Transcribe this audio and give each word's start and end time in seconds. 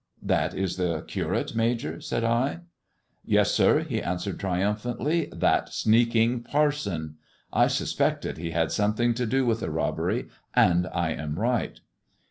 "That 0.35 0.55
is 0.55 0.77
the 0.77 1.03
Curate, 1.03 1.53
Major?" 1.53 2.01
said 2.01 2.23
I." 2.23 2.61
Yes, 3.23 3.51
sir," 3.51 3.81
he 3.81 4.01
answered 4.01 4.39
triumphantly, 4.39 5.31
"that 5.31 5.71
sneaking 5.73 6.41
parson. 6.41 7.17
I 7.53 7.67
suspected 7.67 8.39
he 8.39 8.49
had 8.49 8.71
something 8.71 9.13
to 9.13 9.27
do 9.27 9.45
with 9.45 9.59
the 9.59 9.69
robbery, 9.69 10.27
and 10.55 10.87
I 10.91 11.11
am 11.11 11.37
right." 11.37 11.79